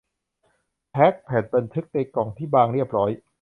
[0.91, 3.11] แพ็คแผ่นบันทึกในกล่องที่บางเรียบร้อย